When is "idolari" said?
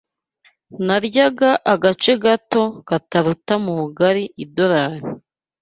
4.43-4.99